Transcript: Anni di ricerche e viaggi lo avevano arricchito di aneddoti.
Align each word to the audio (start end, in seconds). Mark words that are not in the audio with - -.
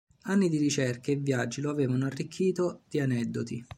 Anni 0.21 0.49
di 0.49 0.57
ricerche 0.57 1.11
e 1.11 1.15
viaggi 1.17 1.61
lo 1.61 1.69
avevano 1.69 2.07
arricchito 2.07 2.81
di 2.89 2.99
aneddoti. 3.01 3.63